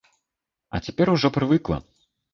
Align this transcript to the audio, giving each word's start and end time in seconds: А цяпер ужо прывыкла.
А 0.77 0.81
цяпер 0.87 1.07
ужо 1.17 1.33
прывыкла. 1.37 1.77